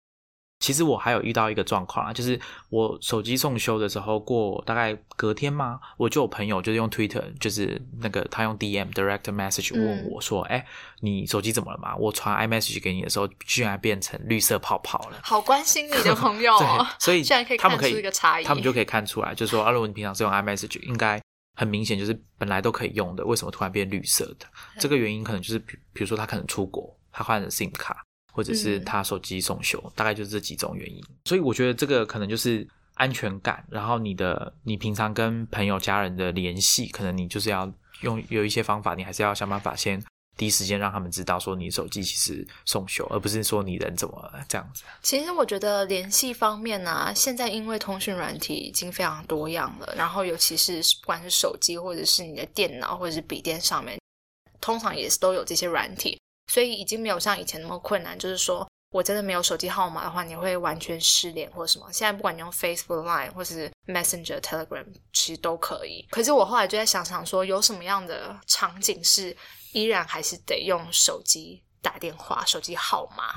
[0.60, 2.40] 其实我还有遇到一个状况啊，就是
[2.70, 5.80] 我手机送修的时候，过大概隔天嘛？
[5.98, 10.66] 我就有朋友就是用 Twitter，就是那个他用 DM Direct Message 问我说：“哎，
[11.02, 11.96] 你手机怎么了嘛？
[11.96, 21.22] 我传 iMessage 给你的时候，居然变成绿色泡泡了。”好关心你的朋友哦， 所以 居然可以看出一个差异，他们就可以看出来，就是说，啊，如果你平常是用 iMessage，应该
[21.56, 24.48] 很明显就是本来都可以用的，为什么突然变绿色的？
[24.80, 28.04] 这个原因可能就是，比比如说他可能出国，他换了 SIM 卡。
[28.38, 31.04] 或者是他手机送修，大概就是这几种原因。
[31.26, 33.66] 所以我觉得这个可能就是安全感。
[33.68, 37.68] 然后你的你平常跟朋友家人的联系，可能你就是要
[38.02, 40.00] 用有一些方法，你还是要想办法先
[40.38, 44.84] 第一时间让他们知道说你手机其实送修，而不是说你人怎么这样子。
[45.02, 54.00] 其实我觉得联系方面呢，现在因为通讯软体已经非常多样了，然后尤其是不管是手机或者是你的电脑或者是笔电上面，
[54.62, 56.20] 通常也是都有这些软体。
[56.48, 61.92] 所以已经没有像以前那么困难，就是说我真的没有手机号码的话，你会完全失联或者什么。
[61.92, 66.08] 现在不管你用 Facebook、Line 或者是 Messenger、Telegram，其实都可以。
[66.10, 69.36] 可是我后来就在想想说，有什么样的场景是
[69.74, 73.34] 依然还是得用手机打电话、手机号码？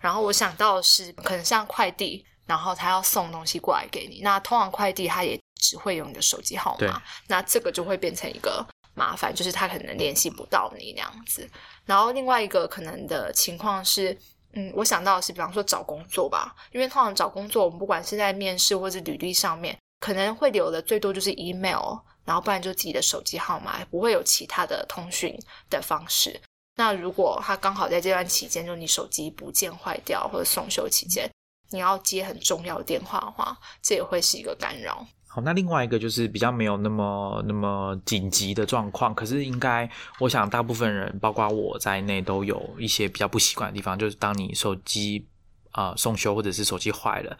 [0.00, 8.66] 然后我想到是可能像快递，然后他要送东西过来给你，那通常快递他也只会有你的手机号码，那这个就会变成一个。
[8.94, 11.48] 麻烦就是他可能联系不到你那样子，
[11.84, 14.16] 然后另外一个可能的情况是，
[14.52, 25.36] 嗯，我想到的是，比方说找工作吧，因为通常找工作，我们不管是在面试或者履历上面，可能会留的最多就是 email，然后不然就自己的手机号码，不会有其他的通讯
[25.68, 26.40] 的方式。
[26.76, 31.28] 那如果他刚好在这段期间，就你手机不见坏掉或者送修期间，
[31.70, 35.06] 你要接很重要的电话的话，这也会是一个干扰。
[35.34, 45.26] 好，那另外一个就是比较没有那么那么紧急的状况，可是应该我想大部分人，包括我在内，都有一些比较不习惯的地方，就是当你手机
[45.72, 47.36] 啊送修或者是手机坏了，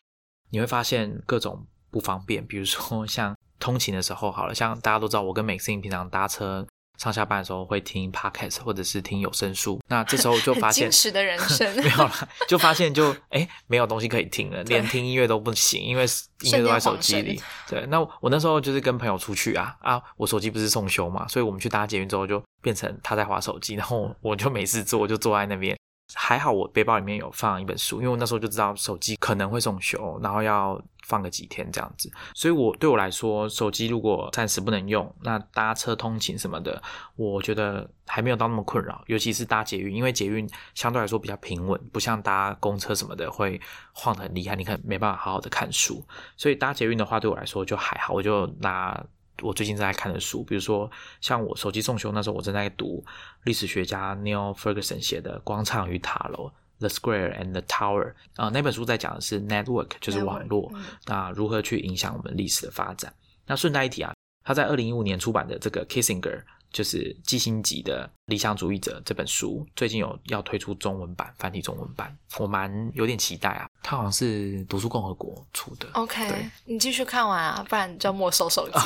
[0.50, 6.66] 你会发现各种不方便，比如说像通勤的时候，好了，像大家都知道，我跟美心平常搭车。
[6.98, 16.04] 上下班的时候会听 podcast 或者是听有声书，那这时候就发现，真实的人 生没有了，就发现就哎没有东西可以听了，连听音乐都不行，因为
[16.42, 17.40] 音乐都在手机里。
[17.68, 25.76] 对，那我那时候就是跟朋友出去啊啊，我手机不是送修嘛，所以我们去搭捷运之后就变成他在划手机，然后我就没事做，我就坐在那边。
[26.14, 32.10] 还好我背包里面有放一本书，因为我那时候就知道手机可能会送修，然后要放个几天这样子。
[32.34, 36.82] 所以我对我来说，手机如果暂时不能用，那搭车通勤什么的，
[37.16, 39.02] 我觉得还没有到那么困扰。
[39.06, 43.60] 尤其是搭捷运，因为捷运相对来说比较平稳，不像搭公车什么的会
[43.92, 46.04] 晃得很厉害，你可能没办法好好的看书。
[46.36, 49.04] 所以搭捷运的话，对我来说就还好，我就拿。
[49.42, 53.04] 我最近在看的书，比如说像我手机送修那时候，我正在读
[53.44, 60.72] 历史学家 Neil Ferguson 写的《广场与塔楼》（The Square and the Tower） 啊，那本书在讲的是 network，就是网络，
[61.06, 63.12] 那如何去影响我们历史的发展。
[63.46, 66.42] 那顺带一提啊，他在二零一五年出版的这个 Kissinger。
[66.74, 73.68] 就是基辛级的理想主义者这本书，最近有要推出中文版，繁体中文版，我蛮有点期待啊。
[73.84, 75.86] 它好像是读书共和国出的。
[75.92, 78.78] OK，你继续看完啊，不然就要没收手机。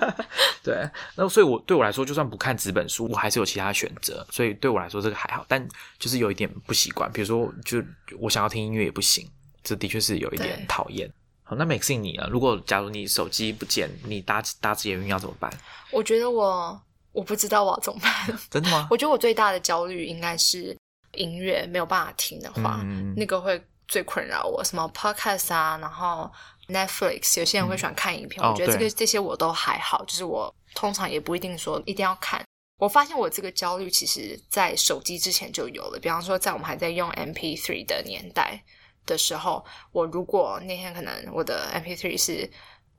[0.62, 4.24] 对，那所以我对我来说，就算不看纸本书，我还是有其他选择。
[4.30, 5.66] 所以对我来说，这个还好，但
[5.98, 7.10] 就是有一点不习惯。
[7.10, 7.82] 比如说，就
[8.20, 9.26] 我想要听音乐也不行，
[9.62, 11.10] 这的确是有一点讨厌。
[11.42, 15.50] 好，那 Maxine 你啊，如果假如你手机不见，你搭搭捷运要怎么办？
[15.90, 16.78] 我觉得我。
[17.14, 18.12] 我不知道我要怎么办。
[18.50, 18.88] 真的吗？
[18.90, 20.76] 我觉得我最大的焦虑应该是
[21.12, 22.84] 音乐没有办法听的话，
[23.16, 23.56] 那个会
[23.88, 24.62] 最困扰我。
[24.64, 26.30] 什么 podcast 啊，然后
[26.68, 30.04] Netflix，有些人会喜欢看影片，我觉得这个这些我都还好。
[30.04, 32.42] 就是我通常也不一定说一定要看。
[32.78, 35.98] 我发现我这个焦虑其实在手机之前就有了。
[35.98, 38.62] 比方说，在我们还在用 MP3 的年代
[39.06, 42.50] 的时候，我如果那天可能我的 MP3 是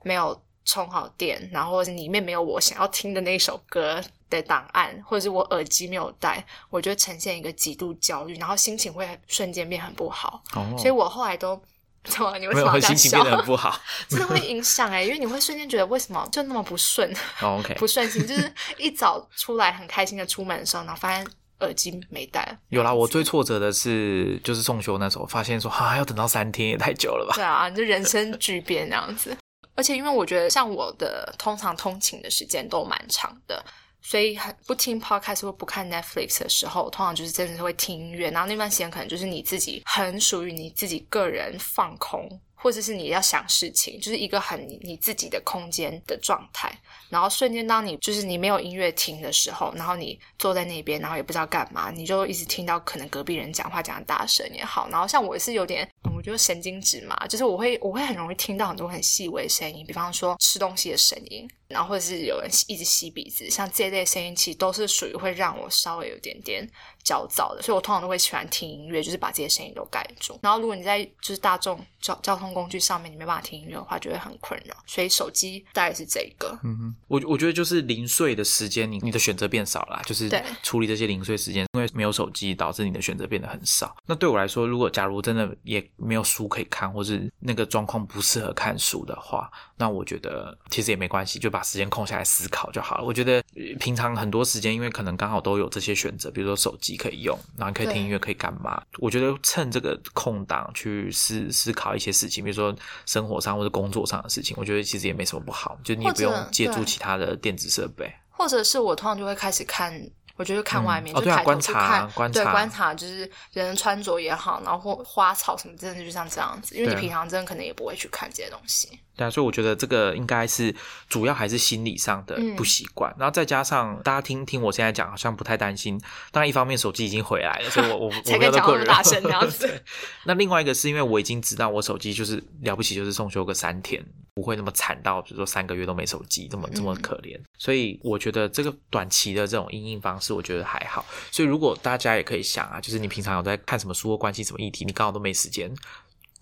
[0.04, 0.42] 没有。
[0.66, 10.42] 充好电，然后里面没有我想要听的那首歌的档案，或者是我耳机没有带，我就呈现一个极度焦虑，然后心情会瞬间变很不好。
[10.56, 11.62] 哦，所以我后来都，
[12.04, 13.80] 怎么你为什么心情变得很不好？
[14.10, 21.26] 真的会影响哎，因为你会瞬间觉得为什么就那么不顺？OK， 不顺心，就是一早出来很开心的出门的时候，然后发现
[21.60, 22.58] 耳机没带。
[22.70, 27.36] 有啦，我最挫折的是就是送修那时候，发现说啊要等到三天也太久了吧？
[27.36, 29.38] 对啊，就人生巨变那样子。
[29.76, 33.64] 而且，因为我觉得像我的通常通勤的时间都蛮长的，
[34.02, 38.32] 所以很不听 podcast 或不看 Netflix 的时候，通常就是真的是会听音乐。
[38.32, 42.28] 然后那段时间可能就是你自己很属于你自己个人放空。
[42.58, 46.76] 或者是你要想事情，就是一个很你自己的空间的状态。
[47.10, 54.90] 然后瞬间，当你就是你没有音乐听的时候，然后你坐在那边，然后也不知道干嘛，你就一直听到可能隔壁人讲话讲的大声也好。
[54.90, 55.88] 然后像我是有点，
[56.26, 66.68] 就是神经质嘛，就是我会我会很容易听到很多很细微的声音，比方说吃东西的声音，然后或者是有人一直吸鼻子，像这类声音，其实都是属于会让我稍微有点点。
[67.06, 70.40] 焦躁的，所以我通常都会喜欢听音乐，就是把这些声音都盖住。
[70.42, 74.76] 然后，如果你在就是大众交交通工具上面，你没办法听音乐的话，就会很困扰。
[74.88, 76.58] 所以手机大概是这个。
[76.64, 80.28] 嗯哼，我我觉得就是零碎的时间，你你的选择变少了，就是
[80.64, 83.96] 处理这些零碎时间，因为没有手机，导致你的选择变得很少。
[84.08, 89.48] 那对我来说，如果假如真的也没有书可以看，或是那个状况不适合看书的话，
[89.78, 93.04] 那我觉得其实也没关系，就把时间空下来思考就好了。
[93.04, 93.44] 我觉得
[93.80, 96.96] 平常很多时间，因为可能刚好都有这些选择，比如说手机。
[97.06, 98.82] 可以用，然后可以听音乐，可以干嘛？
[98.98, 105.78] 我觉得趁这个空档去思思考一些事情，比如说生活上或者工作上的事情，我觉得其实也没什么不好。
[105.84, 109.94] 就你也不用借助其他的电子设备，或者是我通常就会开始看，
[110.38, 116.76] 我觉得看外面，就抬头去看，对，观察就是人穿着也好，然后或花草什么，真的就像这样子。
[116.76, 118.90] 因为你平常真的可能也不会去看这些东西。
[119.16, 120.76] 对啊，所以我觉得这个应该是
[121.08, 125.98] 主要还是心理上的不习惯，然后再加上大家听听我现在讲，好像不太担心。
[126.32, 129.84] 当然，一方面手机已经回来了，所以我我 我没有个人大声这样子。
[130.26, 137.40] 那另外一个是因为我已经知道我手机就是了不起，就是送修个三天，不会那么惨到比如说三个月都没手机这么这么可怜。
[137.58, 141.06] 所以我觉得这个短期的这种应应方式，我觉得还好。
[141.32, 145.74] 所以如果大家也可以想啊，就是你平常有在看什么书或关心什么议题，你刚好都没时间。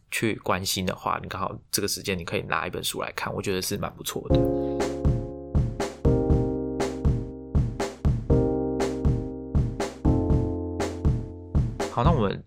[0.10, 4.40] 去关心的话，你刚好这个时间你可以拿一本书来看，我觉得是蛮不错的。
[11.92, 12.44] 好，那我们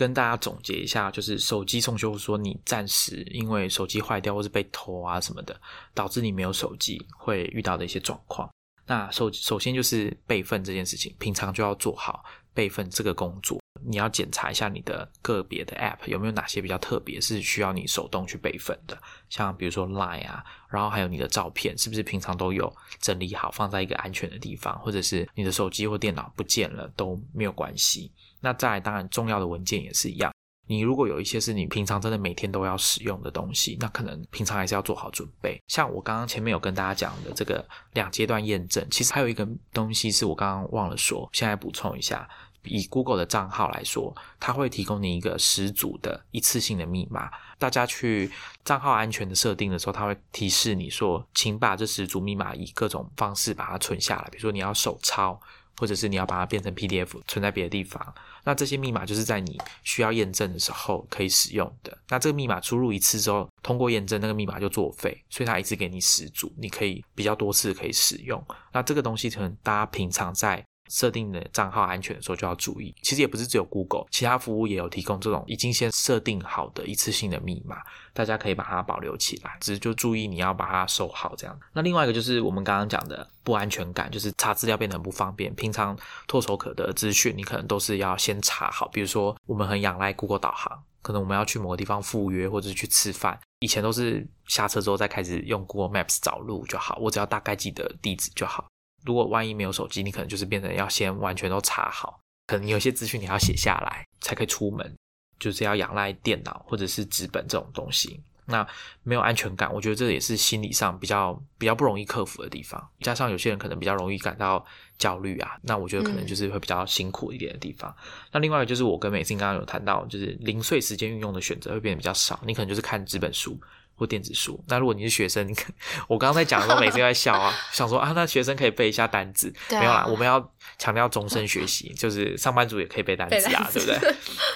[0.00, 5.60] 跟大家总结一下，就是手机送修，说你暂时因为手机坏掉或是被偷啊什么的，
[5.92, 8.48] 导致你没有手机会遇到的一些状况。
[8.86, 13.60] 那首首先就是备份这件事情，平常就要做好备份这个工作。
[13.84, 28.10] 你要检查一下你的个别的 App 有没有哪些比较特别，是需要你手动去备份的，像比如说 Line 啊，然后还有你的照片是不是平常都有整理好，放在一个安全的地方，或者是你的手机或电脑不见了都没有关系。
[28.40, 30.32] 那再来，当然重要的文件也是一样，
[30.66, 35.60] 你如果有一些是你平常真的每天都要使用的东西，那可能平常还是要做好准备。
[35.68, 42.28] 像我刚刚前面有跟大家讲的这个两阶段验证，其实还有一个东西是我刚刚忘了说，现在补充一下。
[42.64, 47.30] 以 Google 的账号来说，它会提供你一个十组的一次性的密码。
[47.58, 48.30] 大家去
[48.66, 54.28] 账号安全的设定的时候，它会提示你说，请把这十组密码以各种方式把它存下来。
[54.30, 55.40] 比如说你要手抄，
[55.80, 58.14] 或者是你要把它变成 PDF 存在别的地方。
[58.44, 61.96] 那这些密码就是在你需要验证的时候可以使用的。
[62.10, 68.44] 那这个密码输入一次之后，通过验证，那个密码就作废，所以它一次给你十组，你可以比较多次可以使用。
[68.72, 77.78] 那这个东西可能大家平常在设定的账号安全的时候就要注意，其实也不是只有 Google，其他服务也有提供这种已经先设定好的一次性的密码，
[78.12, 81.58] 大家可以把它保留起来，只是就注意你要把它收好这样。
[81.72, 88.88] 那另外一个就是我们刚刚讲的不安全感，就是查资料变得很不方便，平常唾手可得的资讯，你可能都是要先查好。
[88.88, 98.66] 比如说我们很仰赖 Google 导航，可能我们要去某个地方赴约或者去吃饭，以前都是下车之后再开始用 Google Maps 找路就好，我只要大概记得地址就好。
[99.04, 104.94] 如果万一没有手机，你可能就是变成要先完全都查好，可能有些资讯你要写下来才可以出门，
[105.38, 108.20] 就是要仰赖电脑或者是纸本这种东西。
[108.46, 108.66] 那
[109.04, 112.84] 没有安全感，我觉得这也是心理上比较比较不容易克服的地方。
[112.98, 114.66] 加上有些人可能比较容易感到
[114.98, 117.94] 焦虑啊，那我觉得可能就是会比较辛苦一点的地方。
[118.32, 123.56] 那另外就是我跟美静刚刚有谈到，就是零碎时间运用的选择会变得比较少，你可能就是看纸本书。
[124.00, 124.58] 或电子书。
[124.66, 125.70] 那如果你是学生，你看
[126.08, 134.14] 我刚刚在讲的时候，每次在笑啊， 想说啊，那学生可以背一下单字，没有啦，我们要强调终身学习，就是上班族也可以背单词啊，对不对？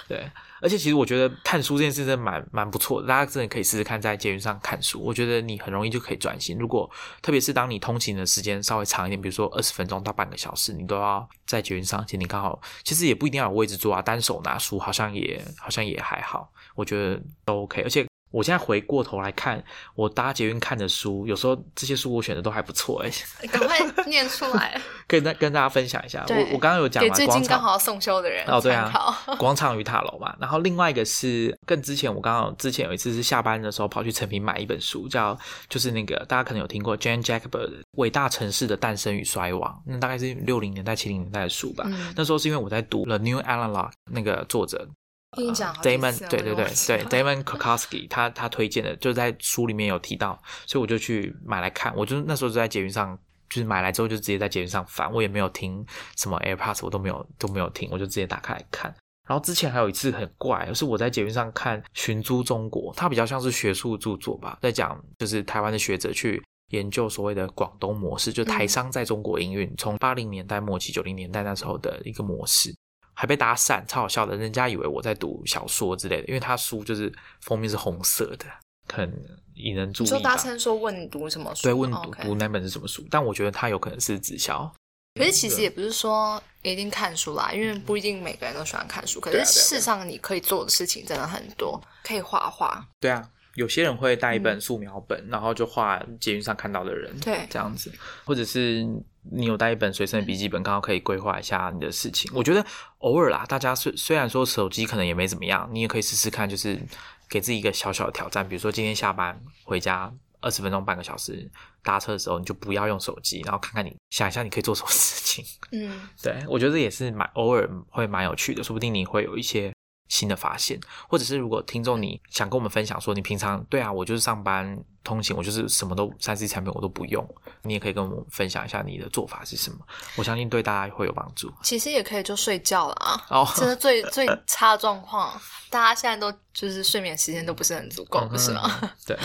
[0.09, 0.31] 对。
[0.61, 4.99] 而且其实我觉得看书这件事真的蛮蛮不错的，大家真的可以试试看在捷运上看书。
[4.99, 6.57] 我觉得你很容易就可以专心。
[6.57, 6.91] 如果
[7.21, 17.83] 特别是当你通勤的时间稍微长一点，比如说二十分钟到半个小时，你都要在捷运上，且你刚好其实也不一定要有位置坐啊，单手拿书好像也好像也还好，我觉得都 OK。
[17.83, 19.63] 而且我现在回过头来看，
[19.95, 23.11] 我搭捷运看的书，有时候这些书我选的都还不错哎。
[23.47, 24.77] 赶快念出来，
[25.07, 26.27] 跟大跟大家分享一下。
[26.29, 28.93] 我我刚刚有讲嘛，最近刚好送修的人哦，对啊，
[29.39, 30.35] 广场与塔楼嘛。
[30.41, 37.49] 然后另外一个是更之前，我刚好之前有一次是下班的时候跑去成品买一本书，叫就是那个大家可能有听过 Jane Jacobs
[37.93, 41.89] 《伟大城市的诞生与衰亡》，那大概是六零年代七零年代的书吧。
[42.17, 44.89] 那时候是因为我在读了 New Analog 那个作者。
[45.35, 51.95] 跟你讲，Damon，对对对对，Damon Kokowski，他他推荐的，就在书里面有提到，所以我就去买来看。
[51.97, 53.19] 我就那时候就在捷运上，
[53.49, 55.85] 就是买来之后就直接在捷运上翻，我也没有听
[56.17, 58.95] 什么 AirPods，我都没有都没有听，我就直接打开来看。
[59.27, 72.75] 然后之前还有一次很怪，是我在捷运上看《寻租中国》，它比较像是学术著作吧，在讲就是台湾的学者去研究所谓的广东模式，就台商在中国营运，从八零年代末期九零年代那时候的一个模式。
[73.15, 74.37] 还被搭讪，超好笑的。
[74.37, 78.47] 人家以为我在读小说之类的，因为他书就是封面是红色的，
[78.93, 79.11] 很
[79.55, 80.07] 引人注意。
[80.07, 81.63] 就搭讪说问你读什么书？
[81.63, 83.07] 对，问读读那本是什么书？
[83.11, 84.71] 但我觉得他有可能是直销。
[85.19, 89.21] 可是其实也不是说一定看书啦，因为不一定每个人都喜欢看书。
[89.21, 92.87] 可是世上你可以做的事情真的很多，可以画画。
[93.01, 93.31] 对啊。
[93.55, 97.89] 有些人会带一本素描本，然后就画捷运上看到的人，对，这样子，
[98.25, 98.85] 或者是
[99.31, 102.31] 你有带一本随身的笔记本，刚好可以规划一下你的事情。
[102.35, 102.65] 我觉得
[102.99, 106.81] 偶尔啦，大家虽虽然说手机可能也没怎么样，你也可以试试看，就是
[107.29, 111.51] 给自己一个小小的挑战，比如说今天下班回家二十分钟、半个小时
[111.83, 115.45] 搭车的时候，你就不要用手机，然后看看你想一下你可以做什么事情。
[115.73, 119.73] 嗯，对我觉得也是蛮偶尔会蛮有趣的，说不定你会有一些。
[120.15, 127.29] 新的发现，或者是如果听众你想跟我们分享说，你平常对啊，我就是上班通勤，我就是什么都三 C 产品我都不用，
[127.63, 129.79] 你也可以跟我们分享一下你的做法是什么，
[130.17, 131.53] 我相信对大家会有帮助。
[131.65, 135.33] 其实也可以就睡觉了啊，哦，真的最最差的状况，
[135.69, 138.63] 大家现在都就是睡眠时间都不是很足够，不是吗？
[139.05, 139.19] 对，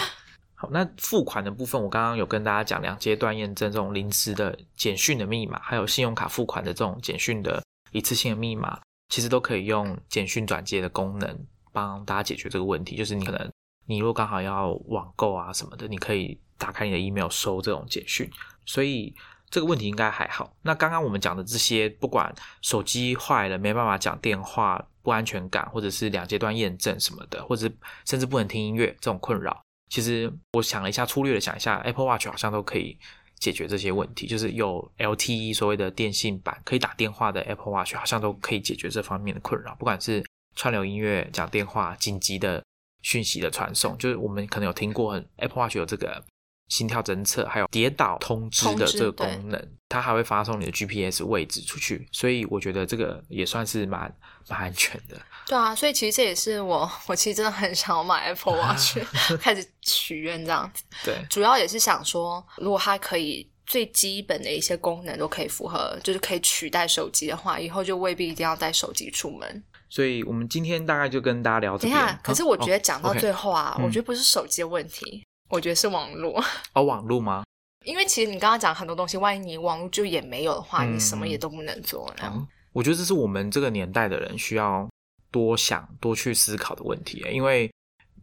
[0.56, 7.62] 好，那付款的部分，我刚刚有跟大家讲两阶段验证这种临时的简讯的密码，还有信用卡付款的这种简讯的
[7.92, 8.80] 一次性的密码。
[9.10, 12.95] 其实都可以用简讯转接的功能帮大家解决这个问题。
[12.95, 13.51] 就是你可能
[13.86, 18.30] 你如果刚好要网购啊什么的，你可以打开你的 email 收这种简讯，
[18.66, 19.14] 所以
[19.49, 20.55] 这个问题应该还好。
[20.62, 27.70] 那刚刚我们讲的这些，不管手机坏了没办法讲电话、不安全感，或者是两阶段验证什么的，或者
[28.05, 32.97] 甚至不能听音乐这种困扰，其实我想了一下，粗略的想一下，Apple Watch 好像都可以。
[33.40, 39.74] 解决这些问题，就是有 LTE 所谓的电信版可以打电话的 Apple Watch，好像都可以解决这方面的困扰。
[39.76, 40.24] 不管是
[40.56, 42.64] 串流音乐、讲电话、紧急的
[43.02, 46.24] 讯息的传送，就是我们可能有听过 Apple Watch 有这个。
[46.70, 54.02] 心跳侦测，还有跌倒通知的这个功能，它还会发送你的 GPS 位置出去，所以我觉得这个也算是蛮
[54.48, 55.20] 蛮安全的。
[55.50, 59.00] 对啊，所以其实这也是我，我其实真的很想要买 Apple Watch，
[59.41, 60.84] 开始许愿这样子。
[61.04, 69.64] 对，主要也是想说，如果它可以最基本的一些功能都可以符合，就是可以取代手机的话，以后就未必一定要带手机出门。
[69.89, 72.14] 所以我们今天大概就跟大家聊这一下。
[72.24, 75.24] 可是我觉得讲到最后啊，我觉得不是手机的问题。
[75.50, 76.39] 我觉得是网络
[76.74, 77.43] 哦，网络吗？
[77.86, 82.14] 因为其实你刚刚讲很多东西，万一你网络就也没有的话，你什么也都不能做。
[82.22, 84.88] 嗯，我觉得这是我们这个年代的人需要
[85.32, 87.72] 多想、多去思考的问题，因为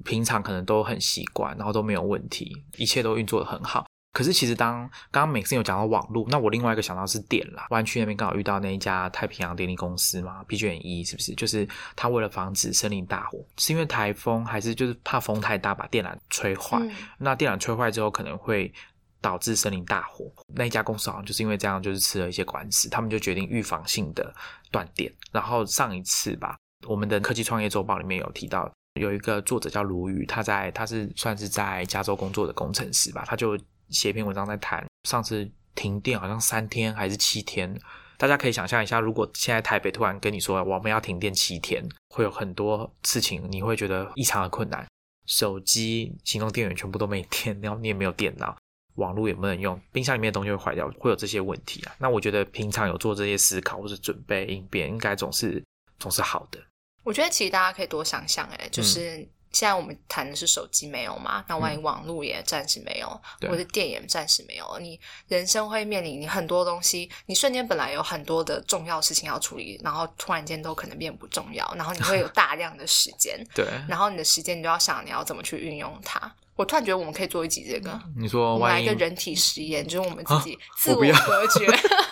[0.05, 3.87] 平常可能都很习惯，然后都没有问题，一切都运作的很好。
[4.13, 4.79] 可是其实当
[5.11, 7.67] 刚刚美森有讲到网络，那我另外一个想到是电啦。
[7.69, 11.35] 湾区那边刚好遇到那一家太平洋电力公司嘛，PG&E 是不是？
[11.35, 16.81] 就是他为了防止森林大火，是因为台风还是就是怕风太大把电缆吹坏？
[17.19, 18.73] 那电缆吹坏之后可能会
[19.21, 20.33] 导致森林大火。
[20.47, 24.35] 那一家公司好像就是因为这样，就是吃了一些官司，他们就决定预防性的
[24.71, 25.13] 断电。
[25.31, 33.59] 然后上一次吧，我们的科技创业周报里面有提到，有一个作者叫卢宇，他在他是算是在加州工作的工程师吧，他就。
[33.89, 37.73] 写一篇文章在谈上次停电好像三天还是七天，
[38.19, 44.85] 大家可以想象一下，如果现在台北突然跟你说我们要停电七天，会有很多事情你会觉得异常的困难，
[45.27, 48.57] 手机、行动电源全部都没电，然后你也没有电脑，
[48.97, 51.95] 网络也不能用，冰箱里面的东西会坏掉，会有这些问题啊。
[52.01, 55.63] 那我觉得平常有做这些思考或者准备应变，应该总是
[55.99, 56.59] 总是好的。
[57.03, 59.29] 我觉得其实大家可以多想想，哎，就是。
[59.53, 61.43] 现在我们谈的是手机没有嘛？
[61.49, 63.09] 那万一网络也暂时没有，
[63.49, 76.31] 或者电也暂时没有，你人生会面临你很多东西，你瞬间本来有很多的重要事情要处理，然后突然间都可能变不重要，然后你会有大量的时间， 对，然后你的时间你就要想你要怎么去运用它。
[76.55, 81.67] 我突然觉得我们可以做一集这个，你说来一个人体实验，就是我们自己自我隔绝。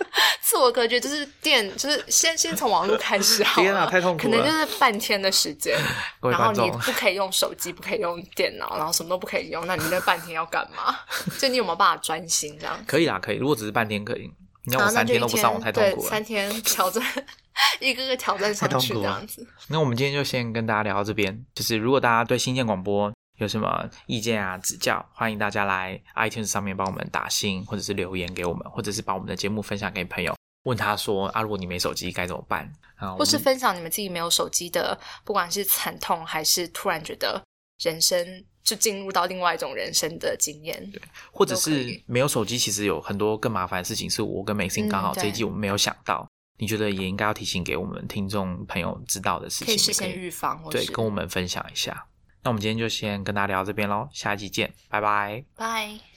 [0.54, 3.66] 自我隔绝就是电，就是先先从网络开始好了。
[3.66, 4.38] 天啊，太痛苦了！
[4.38, 5.76] 可能就是半天的时间，
[6.22, 9.66] 然后你不可以用手机，不可以用电脑，然后什么都不可以用。
[9.66, 10.96] 那你那半天要干嘛？
[11.40, 12.78] 就你有没有办法专心这样？
[12.86, 13.36] 可以啦，可以。
[13.36, 14.30] 如果只是半天可以，
[14.66, 16.08] 你要我三天都不上，我太痛苦了。
[16.08, 17.02] 三天挑战，
[17.80, 19.44] 一个个挑战上去这样子。
[19.66, 21.44] 那我们今天就先跟大家聊到这边。
[21.52, 30.32] 就是如果大家对新建广播，有什么意见啊、指教，欢迎大家来 iTunes 上面帮我们打星，或者是留言给我们，或者是把我们的节目分享给朋友，
[30.64, 32.70] 问他说啊，如果你没手机该怎么办？
[33.18, 37.42] 或是分享你们自己没有手机的，不管是惨痛还是突然觉得
[37.82, 52.06] 人生就进入到另外一种人生的经验，对，或者是没有手机，其实有很多更麻烦的事情，是我跟美心刚好这一季我们没有想到，你觉得也应该要提醒给我们听众朋友知道的事情，可以事先预防，对，跟我们分享一下。
[52.42, 56.13] 那我们今天就先跟大家聊到这边喽，下一集见，拜拜，拜。